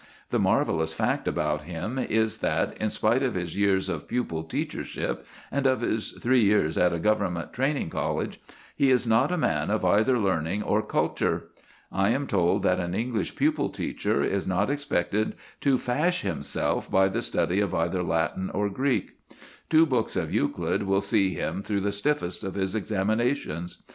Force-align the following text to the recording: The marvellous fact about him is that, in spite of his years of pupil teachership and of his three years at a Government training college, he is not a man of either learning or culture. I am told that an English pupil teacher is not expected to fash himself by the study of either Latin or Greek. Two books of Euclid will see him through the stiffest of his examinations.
The 0.31 0.39
marvellous 0.39 0.93
fact 0.95 1.27
about 1.27 1.65
him 1.65 1.99
is 1.99 2.39
that, 2.39 2.75
in 2.79 2.89
spite 2.89 3.21
of 3.21 3.35
his 3.35 3.55
years 3.55 3.87
of 3.87 4.07
pupil 4.07 4.43
teachership 4.43 5.19
and 5.51 5.67
of 5.67 5.81
his 5.81 6.13
three 6.13 6.41
years 6.41 6.75
at 6.75 6.91
a 6.91 6.97
Government 6.97 7.53
training 7.53 7.91
college, 7.91 8.41
he 8.75 8.89
is 8.89 9.05
not 9.05 9.31
a 9.31 9.37
man 9.37 9.69
of 9.69 9.85
either 9.85 10.17
learning 10.17 10.63
or 10.63 10.81
culture. 10.81 11.49
I 11.91 12.09
am 12.09 12.25
told 12.25 12.63
that 12.63 12.79
an 12.79 12.95
English 12.95 13.35
pupil 13.35 13.69
teacher 13.69 14.23
is 14.23 14.47
not 14.47 14.71
expected 14.71 15.35
to 15.59 15.77
fash 15.77 16.21
himself 16.21 16.89
by 16.89 17.07
the 17.07 17.21
study 17.21 17.59
of 17.61 17.75
either 17.75 18.01
Latin 18.01 18.49
or 18.55 18.69
Greek. 18.71 19.19
Two 19.69 19.85
books 19.85 20.15
of 20.15 20.33
Euclid 20.33 20.81
will 20.81 21.01
see 21.01 21.35
him 21.35 21.61
through 21.61 21.81
the 21.81 21.91
stiffest 21.91 22.43
of 22.43 22.55
his 22.55 22.73
examinations. 22.73 23.83